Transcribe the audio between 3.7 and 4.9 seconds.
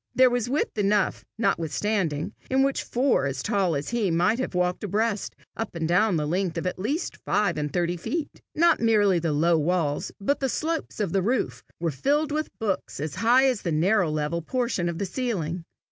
as he might have walked